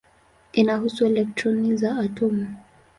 [0.53, 2.55] Inahusu elektroni za atomu.